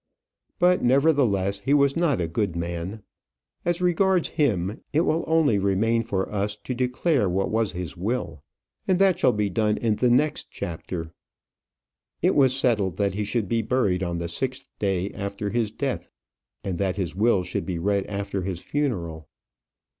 [0.57, 3.03] But, nevertheless, he was not a good man.
[3.63, 8.41] As regards him, it will only remain for us to declare what was his will,
[8.87, 11.11] and that shall be done in the next chapter.
[12.23, 16.09] It was settled that he should be buried on the sixth day after his death,
[16.63, 19.29] and that his will should be read after his funeral.